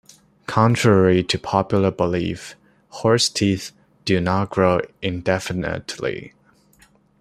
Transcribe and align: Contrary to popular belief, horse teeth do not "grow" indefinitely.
Contrary 0.47 1.21
to 1.23 1.37
popular 1.37 1.91
belief, 1.91 2.55
horse 2.89 3.29
teeth 3.29 3.71
do 4.03 4.19
not 4.19 4.49
"grow" 4.49 4.81
indefinitely. 5.03 6.33